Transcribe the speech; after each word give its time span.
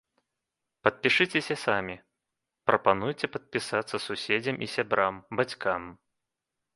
Падпішыцеся 0.85 1.55
самі, 1.65 1.95
прапануйце 2.69 3.29
падпісацца 3.35 3.95
суседзям 4.07 4.55
і 4.67 4.71
сябрам, 4.77 5.21
бацькам! 5.41 5.81